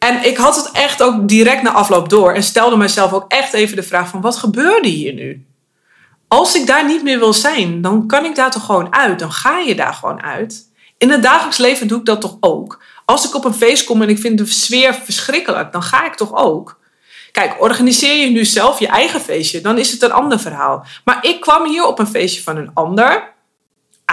En 0.04 0.24
ik 0.24 0.36
had 0.36 0.56
het 0.56 0.70
echt 0.70 1.02
ook 1.02 1.28
direct 1.28 1.62
na 1.62 1.72
afloop 1.72 2.08
door 2.08 2.32
en 2.32 2.42
stelde 2.42 2.76
mezelf 2.76 3.12
ook 3.12 3.24
echt 3.28 3.52
even 3.52 3.76
de 3.76 3.82
vraag 3.82 4.08
van 4.08 4.20
wat 4.20 4.36
gebeurde 4.36 4.88
hier 4.88 5.12
nu? 5.12 5.46
Als 6.28 6.54
ik 6.54 6.66
daar 6.66 6.86
niet 6.86 7.02
meer 7.02 7.18
wil 7.18 7.32
zijn, 7.32 7.80
dan 7.82 8.06
kan 8.06 8.24
ik 8.24 8.34
daar 8.34 8.50
toch 8.50 8.64
gewoon 8.64 8.94
uit. 8.94 9.18
Dan 9.18 9.32
ga 9.32 9.58
je 9.58 9.74
daar 9.74 9.94
gewoon 9.94 10.22
uit. 10.22 10.70
In 10.98 11.10
het 11.10 11.22
dagelijks 11.22 11.58
leven 11.58 11.88
doe 11.88 11.98
ik 11.98 12.04
dat 12.04 12.20
toch 12.20 12.36
ook. 12.40 12.82
Als 13.04 13.26
ik 13.26 13.34
op 13.34 13.44
een 13.44 13.54
feest 13.54 13.84
kom 13.84 14.02
en 14.02 14.08
ik 14.08 14.18
vind 14.18 14.38
de 14.38 14.46
sfeer 14.46 14.94
verschrikkelijk, 14.94 15.72
dan 15.72 15.82
ga 15.82 16.06
ik 16.06 16.14
toch 16.14 16.34
ook. 16.34 16.78
Kijk, 17.32 17.60
organiseer 17.60 18.16
je 18.16 18.30
nu 18.30 18.44
zelf 18.44 18.78
je 18.78 18.88
eigen 18.88 19.20
feestje, 19.20 19.60
dan 19.60 19.78
is 19.78 19.90
het 19.90 20.02
een 20.02 20.12
ander 20.12 20.40
verhaal. 20.40 20.86
Maar 21.04 21.18
ik 21.20 21.40
kwam 21.40 21.64
hier 21.64 21.86
op 21.86 21.98
een 21.98 22.06
feestje 22.06 22.42
van 22.42 22.56
een 22.56 22.70
ander 22.74 23.33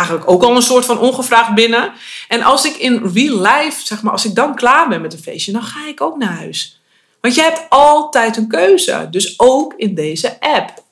eigenlijk 0.01 0.31
ook 0.31 0.43
al 0.43 0.55
een 0.55 0.61
soort 0.61 0.85
van 0.85 0.99
ongevraagd 0.99 1.53
binnen. 1.53 1.93
En 2.27 2.41
als 2.41 2.65
ik 2.65 2.75
in 2.75 3.11
real 3.13 3.41
life, 3.41 3.85
zeg 3.85 4.01
maar, 4.01 4.11
als 4.11 4.25
ik 4.25 4.35
dan 4.35 4.55
klaar 4.55 4.87
ben 4.87 5.01
met 5.01 5.13
een 5.13 5.19
feestje, 5.19 5.51
dan 5.51 5.63
ga 5.63 5.87
ik 5.87 6.01
ook 6.01 6.17
naar 6.17 6.33
huis. 6.33 6.81
Want 7.21 7.35
je 7.35 7.41
hebt 7.41 7.65
altijd 7.69 8.37
een 8.37 8.47
keuze. 8.47 9.07
Dus 9.11 9.39
ook 9.39 9.73
in 9.77 9.95
deze 9.95 10.37
app. 10.39 10.83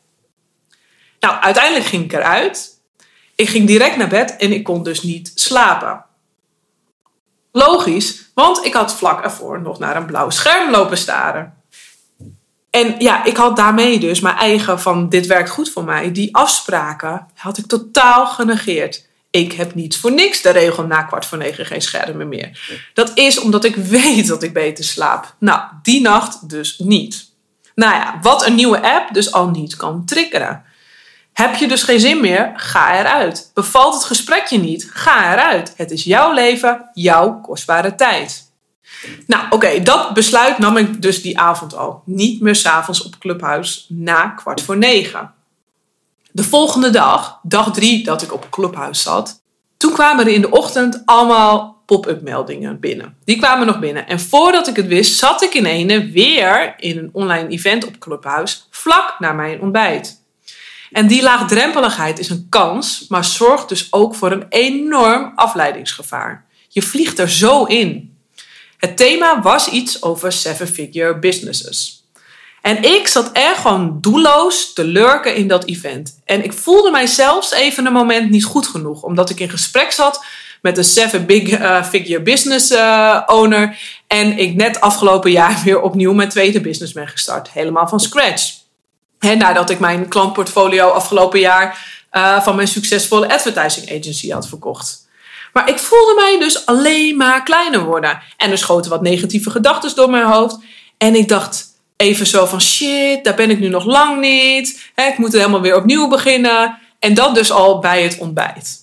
Nou, 1.20 1.42
uiteindelijk 1.42 1.86
ging 1.86 2.04
ik 2.04 2.14
eruit. 2.14 2.82
Ik 3.36 3.50
ging 3.50 3.68
direct 3.68 3.98
naar 3.98 4.08
bed 4.08 4.36
en 4.36 4.52
ik 4.52 4.64
kon 4.64 4.84
dus 4.84 5.04
niet 5.04 5.32
slapen. 5.36 6.06
Logisch, 7.52 8.32
want 8.34 8.66
ik 8.66 8.74
had 8.74 8.96
vlak 8.96 9.24
ervoor 9.24 9.62
nog 9.62 9.80
naar 9.80 9.96
een 9.96 10.06
blauw 10.06 10.30
scherm 10.30 10.72
lopen 10.72 10.98
staren. 10.98 11.59
En 12.70 12.96
ja, 12.98 13.24
ik 13.24 13.38
had 13.38 13.56
daarmee 13.56 14.00
dus 14.00 14.20
mijn 14.20 14.36
eigen 14.36 14.80
van 14.80 15.10
dit 15.10 15.26
werkt 15.26 15.50
goed 15.50 15.72
voor 15.72 15.84
mij. 15.84 16.12
Die 16.12 16.36
afspraken 16.36 17.28
had 17.36 17.58
ik 17.58 17.66
totaal 17.66 18.28
genegeerd. 18.28 19.08
Ik 19.32 19.54
heb 19.54 19.76
niet 19.76 19.98
voor 19.98 20.12
niks 20.12 20.42
de 20.42 20.50
regel 20.50 20.84
na 20.84 21.04
kwart 21.04 21.26
voor 21.26 21.38
negen 21.38 21.66
geen 21.66 21.82
schermen 21.82 22.28
meer. 22.28 22.82
Dat 22.94 23.12
is 23.14 23.40
omdat 23.40 23.64
ik 23.64 23.76
weet 23.98 24.28
dat 24.28 24.44
ik 24.44 24.54
beter 24.54 24.84
slaap. 24.84 25.36
Nou, 25.40 25.62
die 25.82 26.02
nacht 26.02 26.50
dus 26.50 26.78
niet. 26.78 27.28
Nou 27.76 27.94
ja, 27.94 28.20
wat 28.22 28.46
een 28.46 28.56
nieuwe 28.56 28.82
app 28.82 29.14
dus 29.14 29.32
al 29.32 29.50
niet 29.50 29.76
kan 29.76 30.06
triggeren. 30.06 30.64
Heb 31.34 31.56
je 31.56 31.68
dus 31.68 31.84
geen 31.84 32.00
zin 32.00 32.22
meer? 32.22 32.52
Ga 32.56 33.00
eruit. 33.00 33.52
Bevalt 33.54 33.94
het 33.94 34.04
gesprek 34.04 34.46
je 34.46 34.58
niet? 34.58 34.90
Ga 34.94 35.34
eruit. 35.34 35.74
Het 35.78 35.92
is 35.92 36.04
jouw 36.04 36.34
leven, 36.34 36.90
jouw 36.94 37.42
kostbare 37.42 37.96
tijd. 37.96 38.49
Nou, 39.28 39.46
oké, 39.50 39.82
dat 39.82 40.14
besluit 40.14 40.58
nam 40.58 40.78
ik 40.78 41.02
dus 41.02 41.22
die 41.22 41.40
avond 41.40 41.76
al. 41.76 42.02
Niet 42.06 42.42
meer 42.42 42.56
s'avonds 42.56 43.04
op 43.04 43.18
Clubhuis 43.20 43.86
na 43.90 44.28
kwart 44.28 44.62
voor 44.62 44.78
negen. 44.78 45.34
De 46.32 46.44
volgende 46.44 46.90
dag, 46.90 47.40
dag 47.44 47.72
drie 47.72 48.04
dat 48.04 48.22
ik 48.22 48.34
op 48.34 48.48
Clubhuis 48.50 49.02
zat, 49.02 49.42
toen 49.78 49.94
kwamen 49.94 50.26
er 50.26 50.34
in 50.34 50.42
de 50.42 50.52
ochtend 50.52 51.02
allemaal 51.06 51.82
pop-up 51.86 52.22
meldingen 52.22 52.80
binnen. 52.80 53.18
Die 53.24 53.38
kwamen 53.38 53.68
nog 53.68 53.80
binnen. 53.80 54.08
En 54.08 54.20
voordat 54.20 54.68
ik 54.68 54.76
het 54.76 54.88
wist, 54.88 55.18
zat 55.18 55.42
ik 55.42 55.54
in 55.54 55.66
ene 55.66 56.12
weer 56.12 56.74
in 56.78 56.98
een 56.98 57.10
online 57.14 57.50
event 57.50 57.86
op 57.86 58.00
Clubhuis, 58.00 58.68
vlak 58.70 59.16
na 59.20 59.34
mijn 59.34 59.62
ontbijt. 59.62 60.24
En 60.92 61.08
die 61.08 61.22
laagdrempeligheid 61.22 62.20
is 62.20 62.30
een 62.30 62.48
kans, 62.50 63.06
maar 63.08 63.26
zorgt 63.26 63.70
dus 63.70 63.88
ook 63.94 64.16
voor 64.16 64.32
een 64.32 64.46
enorm 64.50 65.32
afleidingsgevaar. 65.36 66.46
Je 66.68 66.82
vliegt 66.82 67.20
er 67.20 67.30
zo 67.30 67.64
in. 67.64 68.18
Het 68.80 68.98
thema 68.98 69.42
was 69.42 69.68
iets 69.68 70.04
over 70.04 70.32
seven-figure 70.32 71.20
businesses. 71.20 72.04
En 72.62 72.84
ik 72.84 73.08
zat 73.08 73.30
er 73.34 73.56
gewoon 73.56 73.98
doelloos 74.02 74.74
te 74.74 74.84
lurken 74.84 75.36
in 75.36 75.48
dat 75.48 75.66
event. 75.66 76.20
En 76.26 76.44
ik 76.44 76.54
voelde 76.54 76.92
mij 76.92 77.06
zelfs 77.06 77.52
even 77.52 77.86
een 77.86 77.94
moment 77.94 78.30
niet 78.30 78.44
goed 78.44 78.68
genoeg, 78.68 79.04
omdat 79.04 79.30
ik 79.30 79.40
in 79.40 79.50
gesprek 79.50 79.92
zat 79.92 80.26
met 80.62 80.78
een 80.78 80.84
seven-figure 80.84 82.18
uh, 82.18 82.24
business 82.24 82.72
uh, 82.72 83.22
owner. 83.26 83.80
En 84.08 84.38
ik 84.38 84.56
net 84.56 84.82
afgelopen 84.82 85.32
jaar 85.32 85.62
weer 85.66 85.82
opnieuw 85.82 86.14
mijn 86.14 86.30
tweede 86.30 86.62
business 86.62 86.94
ben 86.94 87.08
gestart, 87.08 87.52
helemaal 87.52 87.88
van 87.88 88.00
scratch. 88.00 88.54
He, 89.20 89.36
nadat 89.36 89.70
ik 89.70 89.80
mijn 89.80 90.08
klantportfolio 90.08 90.90
afgelopen 90.90 91.40
jaar 91.40 91.98
uh, 92.12 92.42
van 92.42 92.56
mijn 92.56 92.68
succesvolle 92.68 93.34
advertising 93.34 93.90
agency 93.90 94.30
had 94.30 94.48
verkocht. 94.48 95.08
Maar 95.60 95.70
ik 95.70 95.80
voelde 95.80 96.14
mij 96.16 96.40
dus 96.40 96.66
alleen 96.66 97.18
maar 97.18 97.44
kleiner 97.44 97.84
worden. 97.84 98.22
En 98.38 98.52
er 98.52 98.58
schoten 98.58 98.92
wat 98.92 99.02
negatieve 99.02 99.50
gedachten 99.50 99.96
door 99.96 100.10
mijn 100.10 100.26
hoofd. 100.26 100.58
En 100.98 101.16
ik 101.16 101.28
dacht 101.28 101.66
even 101.98 102.28
zo 102.28 102.46
van 102.46 102.62
shit, 102.62 103.24
daar 103.24 103.36
ben 103.36 103.50
ik 103.50 103.60
nu 103.60 103.68
nog 103.68 103.86
lang 103.86 104.20
niet. 104.20 104.92
ik 104.96 105.18
moet 105.18 105.34
helemaal 105.34 105.62
weer 105.62 105.76
opnieuw 105.76 106.08
beginnen. 106.08 106.78
En 107.00 107.14
dat 107.14 107.36
dus 107.36 107.52
al 107.52 107.80
bij 107.80 108.04
het 108.04 108.18
ontbijt. 108.18 108.78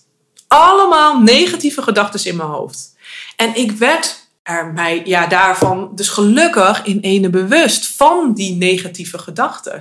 Allemaal 0.49 1.21
negatieve 1.21 1.83
gedachten 1.83 2.25
in 2.25 2.37
mijn 2.37 2.49
hoofd. 2.49 2.95
En 3.37 3.57
ik 3.57 3.73
werd 3.73 4.29
er 4.43 4.73
mij 4.75 5.03
ja, 5.05 5.27
daarvan 5.27 5.91
dus 5.95 6.09
gelukkig 6.09 6.85
in 6.85 7.01
ene 7.01 7.31
bewust 7.31 7.87
van 7.87 8.33
die 8.35 8.57
negatieve 8.57 9.19
gedachten. 9.19 9.79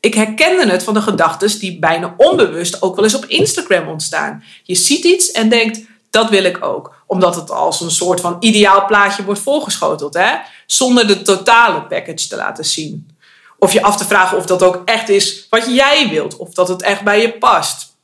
Ik 0.00 0.14
herkende 0.14 0.72
het 0.72 0.82
van 0.82 0.94
de 0.94 1.02
gedachten 1.02 1.58
die 1.58 1.78
bijna 1.78 2.14
onbewust 2.16 2.82
ook 2.82 2.94
wel 2.96 3.04
eens 3.04 3.14
op 3.14 3.24
Instagram 3.24 3.88
ontstaan. 3.88 4.44
Je 4.62 4.74
ziet 4.74 5.04
iets 5.04 5.30
en 5.30 5.48
denkt, 5.48 5.80
dat 6.10 6.30
wil 6.30 6.44
ik 6.44 6.64
ook. 6.64 6.94
Omdat 7.06 7.34
het 7.34 7.50
als 7.50 7.80
een 7.80 7.90
soort 7.90 8.20
van 8.20 8.36
ideaal 8.40 8.86
plaatje 8.86 9.24
wordt 9.24 9.40
voorgeschoteld, 9.40 10.14
hè? 10.14 10.30
zonder 10.66 11.06
de 11.06 11.22
totale 11.22 11.82
package 11.82 12.28
te 12.28 12.36
laten 12.36 12.64
zien. 12.64 13.16
Of 13.58 13.72
je 13.72 13.82
af 13.82 13.96
te 13.96 14.04
vragen 14.04 14.36
of 14.36 14.46
dat 14.46 14.62
ook 14.62 14.82
echt 14.84 15.08
is 15.08 15.46
wat 15.50 15.74
jij 15.74 16.08
wilt, 16.08 16.36
of 16.36 16.54
dat 16.54 16.68
het 16.68 16.82
echt 16.82 17.02
bij 17.02 17.20
je 17.20 17.32
past. 17.32 17.96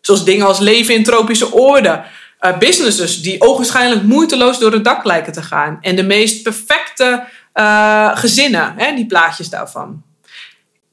Zoals 0.00 0.24
dingen 0.24 0.46
als 0.46 0.58
leven 0.58 0.94
in 0.94 1.04
tropische 1.04 1.52
orde. 1.52 2.04
Uh, 2.40 2.58
businesses 2.58 3.22
die 3.22 3.40
ogenschijnlijk 3.40 4.02
moeiteloos 4.02 4.58
door 4.58 4.72
het 4.72 4.84
dak 4.84 5.04
lijken 5.04 5.32
te 5.32 5.42
gaan. 5.42 5.78
En 5.80 5.96
de 5.96 6.02
meest 6.02 6.42
perfecte 6.42 7.24
uh, 7.54 8.16
gezinnen, 8.16 8.74
hè, 8.76 8.94
die 8.94 9.06
plaatjes 9.06 9.48
daarvan. 9.48 10.02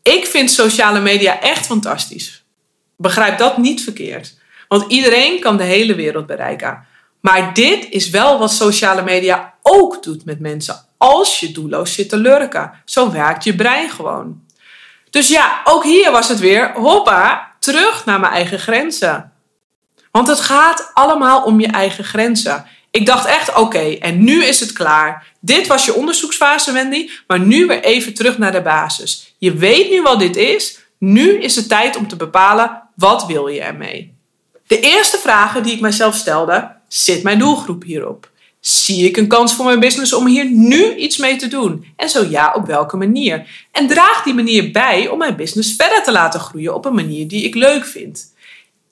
Ik 0.01 0.25
vind 0.25 0.51
sociale 0.51 0.99
media 0.99 1.41
echt 1.41 1.65
fantastisch. 1.65 2.43
Begrijp 2.97 3.37
dat 3.37 3.57
niet 3.57 3.83
verkeerd. 3.83 4.37
Want 4.69 4.91
iedereen 4.91 5.39
kan 5.39 5.57
de 5.57 5.63
hele 5.63 5.95
wereld 5.95 6.25
bereiken. 6.25 6.85
Maar 7.19 7.53
dit 7.53 7.89
is 7.89 8.09
wel 8.09 8.39
wat 8.39 8.51
sociale 8.51 9.01
media 9.01 9.53
ook 9.61 10.03
doet 10.03 10.25
met 10.25 10.39
mensen. 10.39 10.85
Als 10.97 11.39
je 11.39 11.51
doelloos 11.51 11.93
zit 11.93 12.09
te 12.09 12.17
lurken. 12.17 12.71
Zo 12.85 13.11
werkt 13.11 13.43
je 13.43 13.55
brein 13.55 13.89
gewoon. 13.89 14.41
Dus 15.09 15.27
ja, 15.27 15.61
ook 15.63 15.83
hier 15.83 16.11
was 16.11 16.29
het 16.29 16.39
weer, 16.39 16.71
hoppa, 16.73 17.51
terug 17.59 18.05
naar 18.05 18.19
mijn 18.19 18.33
eigen 18.33 18.59
grenzen. 18.59 19.31
Want 20.11 20.27
het 20.27 20.39
gaat 20.39 20.91
allemaal 20.93 21.43
om 21.43 21.59
je 21.59 21.67
eigen 21.67 22.03
grenzen. 22.03 22.65
Ik 22.91 23.05
dacht 23.05 23.25
echt, 23.25 23.55
oké, 23.55 23.79
en 23.79 24.23
nu 24.23 24.43
is 24.43 24.59
het 24.59 24.73
klaar. 24.73 25.27
Dit 25.39 25.67
was 25.67 25.85
je 25.85 25.93
onderzoeksfase, 25.93 26.71
Wendy, 26.71 27.09
maar 27.27 27.39
nu 27.39 27.65
weer 27.65 27.83
even 27.83 28.13
terug 28.13 28.37
naar 28.37 28.51
de 28.51 28.61
basis. 28.61 29.35
Je 29.37 29.53
weet 29.53 29.89
nu 29.89 30.01
wat 30.01 30.19
dit 30.19 30.35
is. 30.35 30.79
Nu 30.97 31.41
is 31.41 31.55
het 31.55 31.69
tijd 31.69 31.95
om 31.95 32.07
te 32.07 32.15
bepalen, 32.15 32.81
wat 32.95 33.25
wil 33.25 33.47
je 33.47 33.61
ermee? 33.61 34.18
De 34.69 34.79
eerste 34.79 35.17
vragen 35.17 35.63
die 35.63 35.73
ik 35.73 35.81
mezelf 35.81 36.15
stelde, 36.15 36.71
zit 36.87 37.23
mijn 37.23 37.39
doelgroep 37.39 37.83
hierop? 37.83 38.31
Zie 38.59 39.05
ik 39.05 39.17
een 39.17 39.27
kans 39.27 39.53
voor 39.53 39.65
mijn 39.65 39.79
business 39.79 40.13
om 40.13 40.27
hier 40.27 40.45
nu 40.45 40.95
iets 40.95 41.17
mee 41.17 41.35
te 41.35 41.47
doen? 41.47 41.85
En 41.95 42.09
zo 42.09 42.25
ja, 42.29 42.53
op 42.55 42.65
welke 42.65 42.97
manier? 42.97 43.67
En 43.71 43.87
draagt 43.87 44.23
die 44.23 44.33
manier 44.33 44.71
bij 44.71 45.07
om 45.07 45.17
mijn 45.17 45.35
business 45.35 45.75
verder 45.75 46.03
te 46.03 46.11
laten 46.11 46.39
groeien 46.39 46.75
op 46.75 46.85
een 46.85 46.93
manier 46.93 47.27
die 47.27 47.43
ik 47.43 47.55
leuk 47.55 47.85
vind? 47.85 48.33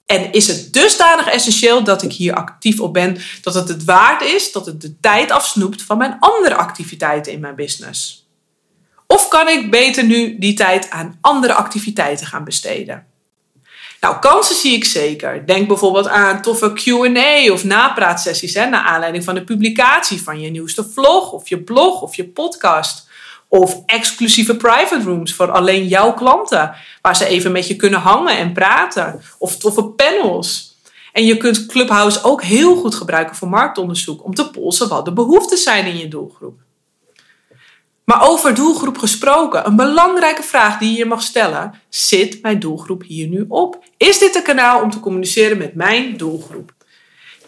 En 0.06 0.32
is 0.32 0.48
het 0.48 0.74
dusdanig 0.74 1.28
essentieel 1.28 1.84
dat 1.84 2.04
ik 2.04 2.14
hier 2.14 2.34
actief 2.34 2.80
op 2.80 2.94
ben, 2.94 3.18
dat 3.42 3.54
het 3.54 3.68
het 3.68 3.84
waard 3.84 4.22
is 4.22 4.52
dat 4.52 4.66
het 4.66 4.82
de 4.82 5.00
tijd 5.00 5.32
afsnoept 5.32 5.82
van 5.82 5.98
mijn 5.98 6.18
andere 6.20 6.56
activiteiten 6.56 7.32
in 7.32 7.40
mijn 7.40 7.56
business? 7.56 8.28
Of 9.08 9.28
kan 9.28 9.48
ik 9.48 9.72
beter 9.72 10.04
nu 10.04 10.40
die 10.40 10.54
tijd 10.54 10.90
aan 10.90 11.18
andere 11.22 11.54
activiteiten 11.54 12.28
gaan 12.28 12.44
besteden? 12.44 13.07
Nou, 14.02 14.20
kansen 14.20 14.56
zie 14.56 14.74
ik 14.74 14.86
zeker. 14.86 15.46
Denk 15.46 15.68
bijvoorbeeld 15.68 16.08
aan 16.08 16.42
toffe 16.42 16.74
QA 16.74 17.52
of 17.52 17.64
napraatsessies 17.64 18.54
hè, 18.54 18.66
naar 18.66 18.84
aanleiding 18.84 19.24
van 19.24 19.36
de 19.36 19.44
publicatie 19.44 20.22
van 20.22 20.40
je 20.40 20.50
nieuwste 20.50 20.84
vlog 20.84 21.32
of 21.32 21.50
je 21.50 21.62
blog 21.62 22.02
of 22.02 22.16
je 22.16 22.28
podcast. 22.28 23.06
Of 23.50 23.82
exclusieve 23.86 24.56
private 24.56 25.04
rooms 25.04 25.34
voor 25.34 25.52
alleen 25.52 25.88
jouw 25.88 26.14
klanten, 26.14 26.76
waar 27.02 27.16
ze 27.16 27.26
even 27.26 27.52
met 27.52 27.68
je 27.68 27.76
kunnen 27.76 28.00
hangen 28.00 28.38
en 28.38 28.54
praten. 28.54 29.22
Of 29.38 29.58
toffe 29.58 29.84
panels. 29.84 30.76
En 31.14 31.26
je 31.26 31.38
kunt 31.38 31.66
Clubhouse 31.66 32.24
ook 32.24 32.44
heel 32.44 32.76
goed 32.76 32.96
gebruiken 32.96 33.36
voor 33.36 33.50
marktonderzoek 33.50 34.24
om 34.24 34.34
te 34.34 34.50
polsen 34.50 34.90
wat 34.90 35.06
de 35.06 35.14
behoeften 35.14 35.58
zijn 35.58 35.86
in 35.86 35.98
je 35.98 36.08
doelgroep. 36.08 36.60
Maar 38.08 38.28
over 38.28 38.56
doelgroep 38.56 38.98
gesproken, 38.98 39.68
een 39.68 39.76
belangrijke 39.76 40.44
vraag 40.44 40.78
die 40.78 40.98
je 40.98 41.06
mag 41.06 41.22
stellen: 41.22 41.82
zit 41.90 42.42
mijn 42.42 42.60
doelgroep 42.60 43.04
hier 43.04 43.28
nu 43.28 43.46
op? 43.48 43.84
Is 43.98 44.20
dit 44.20 44.36
een 44.36 44.44
kanaal 44.44 44.82
om 44.82 44.92
te 44.92 45.00
communiceren 45.00 45.58
met 45.58 45.76
mijn 45.76 46.18
doelgroep? 46.18 46.74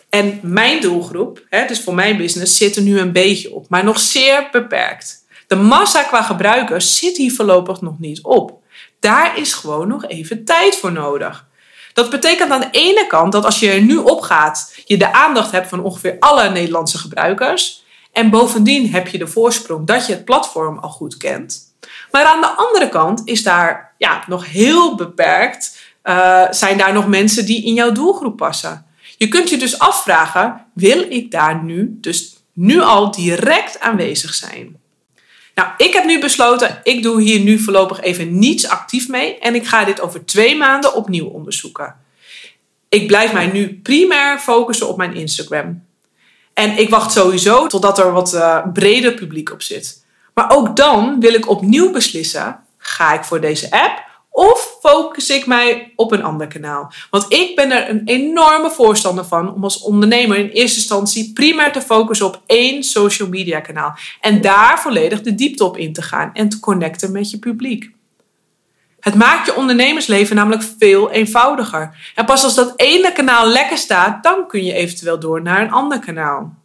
En 0.10 0.40
mijn 0.44 0.82
doelgroep, 0.82 1.46
dus 1.68 1.82
voor 1.82 1.94
mijn 1.94 2.18
business, 2.18 2.58
zit 2.58 2.76
er 2.76 2.82
nu 2.82 3.00
een 3.00 3.12
beetje 3.12 3.54
op, 3.54 3.70
maar 3.70 3.84
nog 3.84 4.00
zeer 4.00 4.48
beperkt. 4.52 5.26
De 5.48 5.56
massa 5.56 6.04
qua 6.04 6.22
gebruikers 6.22 6.98
zit 6.98 7.18
hier 7.18 7.34
voorlopig 7.34 7.82
nog 7.82 8.00
niet 8.00 8.22
op. 8.22 8.62
Daar 9.00 9.38
is 9.38 9.54
gewoon 9.54 9.88
nog 9.88 10.06
even 10.06 10.46
tijd 10.46 10.76
voor 10.76 10.92
nodig. 10.92 11.48
Dat 11.94 12.10
betekent 12.10 12.52
aan 12.52 12.62
de 12.62 12.72
ene 12.72 13.08
kant 13.08 13.32
dat 13.32 13.46
als 13.46 13.60
je 13.60 13.70
er 13.70 13.82
nu 13.82 13.98
op 13.98 14.22
gaat, 14.22 14.74
je 14.86 14.98
de 14.98 15.14
aandacht 15.14 15.52
hebt 15.52 15.70
van 15.70 15.84
ongeveer 15.84 16.16
alle 16.20 16.50
Nederlandse 16.50 16.98
gebruikers. 16.98 17.88
En 18.12 18.30
bovendien 18.30 18.92
heb 18.92 19.08
je 19.08 19.18
de 19.18 19.28
voorsprong 19.28 19.88
dat 19.88 20.06
je 20.06 20.14
het 20.14 20.26
platform 20.26 20.78
al 20.78 20.90
goed 20.90 21.18
kent. 21.18 21.74
Maar 22.12 22.26
aan 22.26 22.42
de 22.42 22.48
andere 22.48 22.90
kant 22.90 23.22
is 23.26 23.44
daar 23.44 23.94
ja, 23.98 24.24
nog 24.28 24.52
heel 24.52 24.96
beperkt, 24.96 25.80
uh, 26.04 26.46
zijn 26.50 26.78
daar 26.78 26.94
nog 26.94 27.08
mensen 27.08 27.46
die 27.46 27.66
in 27.66 27.74
jouw 27.74 27.92
doelgroep 27.92 28.38
passen. 28.38 28.86
Je 29.18 29.28
kunt 29.28 29.50
je 29.50 29.58
dus 29.58 29.80
afvragen, 29.80 30.66
wil 30.74 31.06
ik 31.10 31.32
daar 31.32 31.64
nu, 31.64 31.98
dus 32.02 32.36
nu 32.54 32.82
al 32.82 33.12
direct 33.12 33.80
aanwezig 33.80 34.34
zijn? 34.34 34.78
Nou, 35.56 35.70
ik 35.78 35.94
heb 35.94 36.06
nu 36.06 36.20
besloten, 36.20 36.80
ik 36.84 37.04
doe 37.04 37.22
hier 37.22 37.40
nu 37.40 37.60
voorlopig 37.60 38.00
even 38.00 38.40
niets 38.40 38.68
actief 38.68 39.08
mee 39.08 39.40
en 39.40 39.56
ik 39.56 39.68
ga 39.68 39.86
dit 39.86 40.02
over 40.02 40.26
twee 40.26 40.58
maanden 40.58 40.96
opnieuw 40.96 41.28
onderzoeken. 41.28 41.96
Ik 42.90 43.08
blijf 43.08 43.34
mij 43.34 43.48
nu 43.48 43.80
primair 43.84 44.40
focussen 44.40 44.88
op 44.88 44.98
mijn 44.98 45.14
Instagram. 45.14 45.84
En 46.60 46.78
ik 46.78 46.90
wacht 46.90 47.12
sowieso 47.12 47.68
totdat 47.68 48.00
er 48.00 48.12
wat 48.12 48.34
uh, 48.34 48.60
breder 48.74 49.14
publiek 49.14 49.52
op 49.52 49.62
zit. 49.62 50.06
Maar 50.34 50.52
ook 50.52 50.76
dan 50.76 51.20
wil 51.20 51.34
ik 51.34 51.50
opnieuw 51.50 51.92
beslissen: 51.92 52.60
ga 52.78 53.14
ik 53.14 53.24
voor 53.24 53.42
deze 53.42 53.72
app 53.72 54.08
of 54.32 54.78
focus 54.82 55.30
ik 55.30 55.46
mij 55.46 55.94
op 55.96 56.12
een 56.12 56.24
ander 56.24 56.48
kanaal? 56.48 56.92
Want 57.10 57.26
ik 57.34 57.56
ben 57.56 57.72
er 57.72 57.90
een 57.90 58.02
enorme 58.06 58.72
voorstander 58.72 59.26
van 59.26 59.54
om 59.54 59.64
als 59.64 59.82
ondernemer 59.82 60.38
in 60.38 60.50
eerste 60.50 60.78
instantie 60.78 61.34
primair 61.34 61.72
te 61.72 61.82
focussen 61.82 62.28
op 62.28 62.42
één 62.46 62.84
social 62.84 63.30
media 63.30 63.60
kanaal. 63.60 63.98
En 64.22 64.42
daar 64.42 64.80
volledig 64.80 65.22
de 65.22 65.36
diepte 65.36 65.64
op 65.64 65.78
in 65.78 65.94
te 65.94 66.02
gaan 66.02 66.30
en 66.34 66.50
te 66.50 66.60
connecten 66.60 67.12
met 67.12 67.32
je 67.32 67.40
publiek. 67.40 67.92
Het 69.00 69.16
maakt 69.16 69.46
je 69.46 69.56
ondernemersleven 69.56 70.36
namelijk 70.36 70.64
veel 70.78 71.12
eenvoudiger. 71.12 72.12
En 72.16 72.26
pas 72.26 72.44
als 72.44 72.56
dat 72.56 72.74
ene 72.76 73.12
kanaal 73.12 73.48
lekker 73.48 73.78
staat, 73.78 74.24
dan 74.24 74.48
kun 74.48 74.64
je 74.64 74.74
eventueel 74.74 75.20
door 75.20 75.42
naar 75.42 75.62
een 75.62 75.72
ander 75.72 76.00
kanaal. 76.00 76.58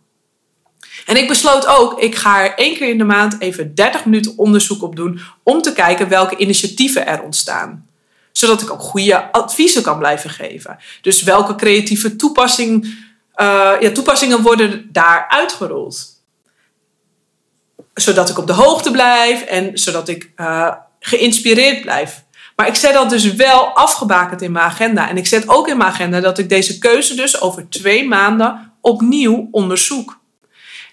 En 1.07 1.17
ik 1.17 1.29
besloot 1.29 1.67
ook, 1.67 2.00
ik 2.00 2.14
ga 2.14 2.43
er 2.43 2.55
één 2.55 2.76
keer 2.76 2.88
in 2.88 2.99
de 2.99 3.05
maand 3.05 3.41
even 3.41 3.75
30 3.75 4.05
minuten 4.05 4.33
onderzoek 4.37 4.83
op 4.83 4.97
doen 4.97 5.21
om 5.43 5.62
te 5.62 5.73
kijken 5.73 6.09
welke 6.09 6.37
initiatieven 6.37 7.07
er 7.07 7.23
ontstaan. 7.23 7.87
Zodat 8.33 8.62
ik 8.62 8.71
ook 8.71 8.81
goede 8.81 9.33
adviezen 9.33 9.83
kan 9.83 9.99
blijven 9.99 10.31
geven. 10.31 10.79
Dus 11.03 11.23
welke 11.23 11.55
creatieve 11.55 12.17
toepassing, 12.17 12.85
uh, 12.85 13.73
ja, 13.81 13.91
toepassingen 13.93 14.43
worden 14.43 14.88
daar 14.93 15.26
uitgerold. 15.29 16.12
zodat 17.95 18.29
ik 18.29 18.38
op 18.38 18.47
de 18.47 18.53
hoogte 18.53 18.91
blijf 18.91 19.43
en 19.43 19.79
zodat 19.79 20.09
ik 20.09 20.31
uh, 20.37 20.73
geïnspireerd 21.00 21.81
blijf. 21.81 22.24
Maar 22.57 22.67
ik 22.67 22.75
zet 22.75 22.93
dat 22.93 23.11
dus 23.11 23.35
wel 23.35 23.67
afgebakend 23.67 24.43
in 24.43 24.53
mijn 24.53 24.65
agenda. 24.65 25.09
En 25.09 25.17
ik 25.17 25.27
zet 25.27 25.49
ook 25.49 25.69
in 25.69 25.77
mijn 25.77 25.91
agenda 25.91 26.21
dat 26.21 26.39
ik 26.39 26.49
deze 26.49 26.79
keuze 26.79 27.15
dus 27.15 27.41
over 27.41 27.69
twee 27.69 28.09
maanden 28.09 28.73
opnieuw 28.81 29.49
onderzoek. 29.51 30.19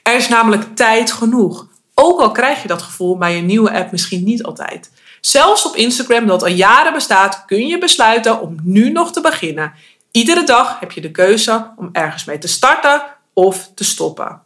Er 0.04 0.16
is 0.16 0.28
namelijk 0.28 0.76
tijd 0.76 1.12
genoeg. 1.12 1.68
Ook 1.94 2.20
al 2.20 2.32
krijg 2.32 2.62
je 2.62 2.68
dat 2.68 2.82
gevoel 2.82 3.18
bij 3.18 3.38
een 3.38 3.46
nieuwe 3.46 3.72
app 3.72 3.92
misschien 3.92 4.24
niet 4.24 4.44
altijd. 4.44 4.92
Zelfs 5.22 5.66
op 5.66 5.76
Instagram, 5.76 6.28
dat 6.28 6.42
al 6.42 6.48
jaren 6.48 6.94
bestaat, 6.94 7.44
kun 7.46 7.68
je 7.68 7.78
besluiten 7.78 8.42
om 8.42 8.56
nu 8.64 8.92
nog 8.92 9.12
te 9.12 9.22
beginnen. 9.22 9.74
Iedere 10.12 10.44
dag 10.44 10.80
heb 10.80 10.92
je 10.92 11.02
de 11.02 11.12
keuze 11.12 11.72
om 11.76 11.90
ergens 11.92 12.26
mee 12.26 12.38
te 12.38 12.48
starten 12.48 13.04
of 13.34 13.72
te 13.76 13.84
stoppen. 13.84 14.42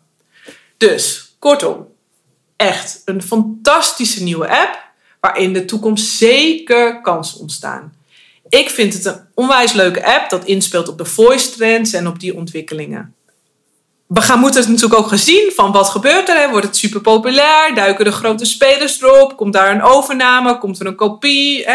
Dus, 0.78 1.36
kortom, 1.40 1.88
echt 2.56 3.02
een 3.06 3.22
fantastische 3.22 4.24
nieuwe 4.24 4.50
app 4.50 4.85
waar 5.26 5.38
in 5.38 5.54
de 5.54 5.66
toekomst 5.66 6.18
zeker 6.18 7.02
kansen 7.02 7.40
ontstaan. 7.40 7.94
Ik 8.50 8.70
vind 8.70 8.94
het 8.94 9.06
een 9.06 9.20
onwijs 9.34 9.74
leuke 9.74 10.06
app 10.06 10.30
dat 10.30 10.46
inspeelt 10.46 10.88
op 10.88 10.98
de 10.98 11.06
voice 11.06 11.52
trends 11.52 11.94
en 11.94 12.08
op 12.08 12.20
die 12.20 12.36
ontwikkelingen. 12.36 13.14
We 14.08 14.22
gaan 14.22 14.40
moeten 14.40 14.62
het 14.62 14.70
natuurlijk 14.70 15.00
ook 15.00 15.08
gaan 15.08 15.18
zien 15.18 15.52
van 15.56 15.72
wat 15.72 15.90
gebeurt 15.90 16.30
er. 16.30 16.50
Wordt 16.50 16.66
het 16.66 16.78
super 16.78 17.02
populair? 17.02 17.76
Duiken 17.76 18.06
de 18.06 18.12
grote 18.12 18.46
spelers 18.46 19.02
erop? 19.02 19.38
Komt 19.38 19.54
daar 19.54 19.72
een 19.72 19.84
overname? 19.84 20.58
Komt 20.58 20.80
er 20.80 20.86
een 20.86 20.96
kopie? 20.96 21.66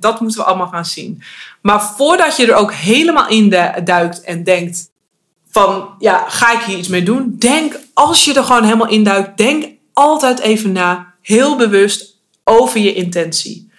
Dat 0.00 0.20
moeten 0.20 0.38
we 0.38 0.46
allemaal 0.46 0.68
gaan 0.68 0.84
zien. 0.84 1.22
Maar 1.62 1.82
voordat 1.96 2.36
je 2.36 2.46
er 2.46 2.54
ook 2.54 2.72
helemaal 2.72 3.28
in 3.28 3.48
duikt 3.84 4.20
en 4.20 4.44
denkt 4.44 4.90
van 5.50 5.94
ja, 5.98 6.24
ga 6.28 6.52
ik 6.52 6.60
hier 6.60 6.78
iets 6.78 6.88
mee 6.88 7.02
doen? 7.02 7.36
Denk 7.38 7.78
als 7.94 8.24
je 8.24 8.34
er 8.34 8.44
gewoon 8.44 8.64
helemaal 8.64 8.88
in 8.88 9.04
duikt, 9.04 9.36
denk 9.36 9.66
altijd 9.92 10.38
even 10.40 10.72
na, 10.72 11.14
heel 11.20 11.56
bewust 11.56 12.13
over 12.44 12.80
je 12.80 12.94
intentie. 12.94 13.70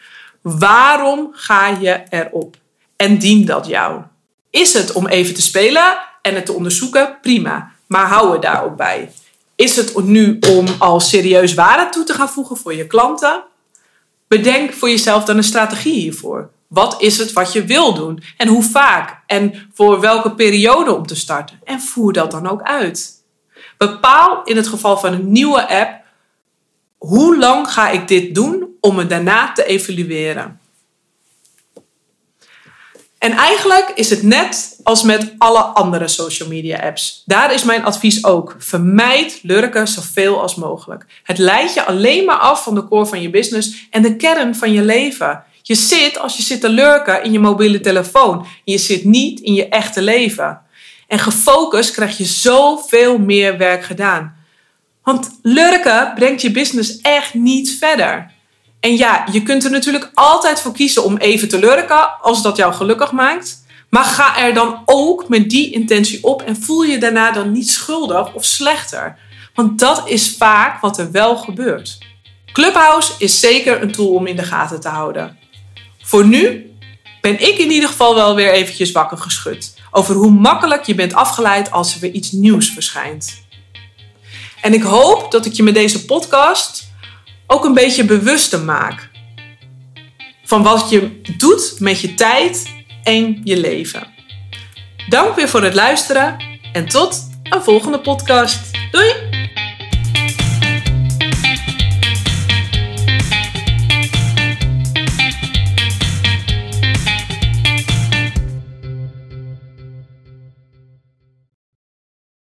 Waarom 0.42 1.30
ga 1.32 1.68
je 1.68 2.04
erop? 2.10 2.58
En 2.96 3.18
dient 3.18 3.48
dat 3.48 3.68
jou? 3.68 4.02
Is 4.50 4.74
het 4.74 4.92
om 4.92 5.08
even 5.08 5.34
te 5.34 5.42
spelen 5.42 5.98
en 6.22 6.36
het 6.36 6.46
te 6.46 6.54
onderzoeken? 6.54 7.18
Prima. 7.22 7.72
Maar 7.88 8.08
hou 8.08 8.34
er 8.34 8.42
daar 8.42 8.64
ook 8.64 8.76
bij. 8.76 9.12
Is 9.56 9.76
het 9.76 10.04
nu 10.04 10.40
om 10.50 10.66
al 10.78 11.00
serieus 11.00 11.54
waarde 11.54 11.90
toe 11.90 12.04
te 12.04 12.14
gaan 12.14 12.30
voegen 12.30 12.58
voor 12.58 12.74
je 12.74 12.88
klanten? 12.88 13.44
Bedenk 14.28 14.74
voor 14.74 14.90
jezelf 14.90 15.24
dan 15.24 15.38
een 15.38 15.44
strategie 15.44 15.94
hiervoor. 15.94 16.50
Wat 16.68 17.02
is 17.02 17.18
het 17.18 17.34
wat 17.34 17.54
je 17.54 17.66
wil 17.66 17.94
doen? 17.94 18.24
En 18.38 18.48
hoe 18.48 18.64
vaak? 18.64 19.20
En 19.26 19.70
voor 19.74 20.00
welke 20.00 20.36
periode 20.36 20.94
om 20.94 21.08
te 21.08 21.16
starten? 21.16 21.60
En 21.64 21.82
voer 21.82 22.14
dat 22.14 22.32
dan 22.32 22.50
ook 22.50 22.62
uit. 22.62 23.14
Bepaal 23.78 24.44
in 24.44 24.56
het 24.56 24.68
geval 24.68 24.98
van 24.98 25.14
een 25.14 25.32
nieuwe 25.32 25.68
app 25.68 26.05
hoe 27.08 27.38
lang 27.38 27.72
ga 27.72 27.90
ik 27.90 28.08
dit 28.08 28.36
doen 28.36 28.68
om 28.82 28.98
het 28.98 29.10
daarna 29.10 29.52
te 29.52 29.66
evalueren. 29.66 30.60
En 33.18 33.32
eigenlijk 33.32 33.92
is 33.96 34.10
het 34.10 34.24
net 34.24 34.80
als 34.84 35.04
met 35.04 35.34
alle 35.38 35.60
andere 35.60 36.08
social 36.08 36.50
media 36.50 36.80
apps. 36.80 37.24
Daar 37.26 37.54
is 37.54 37.64
mijn 37.64 37.86
advies 37.86 38.24
ook. 38.24 38.56
Vermijd 38.58 39.40
lurken 39.42 39.88
zoveel 39.88 40.42
als 40.42 40.56
mogelijk. 40.56 41.06
Het 41.24 41.38
leidt 41.38 41.74
je 41.74 41.86
alleen 41.86 42.26
maar 42.26 42.38
af 42.38 42.64
van 42.64 42.76
de 42.76 42.88
core 42.88 43.06
van 43.06 43.22
je 43.22 43.30
business 43.30 43.88
en 43.90 44.02
de 44.02 44.16
kern 44.16 44.56
van 44.56 44.72
je 44.72 44.82
leven. 44.82 45.44
Je 45.62 45.76
zit, 45.76 46.20
als 46.20 46.38
je 46.38 46.44
zit 46.44 46.62
te 46.62 46.70
lurken, 46.70 47.24
in 47.24 47.32
je 47.32 47.40
mobiele 47.40 47.80
telefoon. 47.80 48.46
Je 48.64 48.78
zit 48.78 49.04
niet 49.04 49.40
in 49.40 49.54
je 49.54 49.68
echte 49.68 50.02
leven. 50.02 50.62
En 51.08 51.20
gefocust 51.20 51.92
krijg 51.92 52.18
je 52.18 52.26
zoveel 52.26 53.18
meer 53.18 53.58
werk 53.58 53.84
gedaan. 53.84 54.45
Want 55.06 55.40
lurken 55.42 56.12
brengt 56.16 56.42
je 56.42 56.52
business 56.52 57.02
echt 57.02 57.34
niet 57.34 57.78
verder. 57.80 58.32
En 58.80 58.98
ja, 58.98 59.26
je 59.32 59.44
kunt 59.44 59.64
er 59.64 59.72
natuurlijk 59.72 60.12
altijd 60.14 60.62
voor 60.62 60.74
kiezen 60.74 61.04
om 61.04 61.18
even 61.18 61.48
te 61.48 61.60
lurken 61.60 62.22
als 62.22 62.42
dat 62.42 62.58
jou 62.58 62.74
gelukkig 62.74 63.12
maakt. 63.12 63.64
Maar 63.90 64.04
ga 64.04 64.38
er 64.38 64.54
dan 64.54 64.82
ook 64.86 65.30
met 65.30 65.50
die 65.50 65.72
intentie 65.72 66.24
op 66.24 66.42
en 66.42 66.56
voel 66.56 66.84
je 66.84 66.98
daarna 66.98 67.32
dan 67.32 67.52
niet 67.52 67.70
schuldig 67.70 68.34
of 68.34 68.46
slechter. 68.46 69.18
Want 69.54 69.80
dat 69.80 70.10
is 70.10 70.36
vaak 70.38 70.82
wat 70.82 70.98
er 70.98 71.12
wel 71.12 71.38
gebeurt. 71.38 71.98
Clubhouse 72.52 73.12
is 73.18 73.40
zeker 73.40 73.82
een 73.82 73.92
tool 73.92 74.14
om 74.14 74.28
in 74.28 74.36
de 74.36 74.44
gaten 74.44 74.80
te 74.80 74.90
houden. 74.90 75.38
Voor 76.04 76.26
nu 76.26 76.72
ben 77.22 77.42
ik 77.42 77.58
in 77.58 77.72
ieder 77.72 77.90
geval 77.90 78.16
wel 78.16 78.36
weer 78.36 78.52
eventjes 78.54 78.92
wakker 78.92 79.18
geschud 79.18 79.74
over 79.92 80.16
hoe 80.16 80.32
makkelijk 80.32 80.84
je 80.84 80.96
bent 80.96 81.14
afgeleid 81.14 81.72
als 81.72 81.94
er 81.94 82.00
weer 82.00 82.12
iets 82.12 82.32
nieuws 82.32 82.70
verschijnt. 82.70 83.45
En 84.66 84.74
ik 84.74 84.84
hoop 84.84 85.32
dat 85.32 85.46
ik 85.46 85.54
je 85.54 85.64
met 85.64 85.74
deze 85.74 86.06
podcast 86.06 86.88
ook 87.48 87.66
een 87.66 87.74
beetje 87.74 88.06
bewuster 88.06 88.60
maak 88.60 89.10
van 90.44 90.64
wat 90.64 90.90
je 90.90 91.22
doet 91.38 91.76
met 91.80 92.02
je 92.02 92.14
tijd 92.14 92.74
en 93.04 93.42
je 93.44 93.58
leven. 93.58 94.08
Dank 95.10 95.36
weer 95.36 95.50
voor 95.50 95.64
het 95.64 95.74
luisteren 95.74 96.38
en 96.74 96.88
tot 96.88 97.30
een 97.44 97.64
volgende 97.64 98.00
podcast. 98.00 98.60
Doei! 98.92 99.35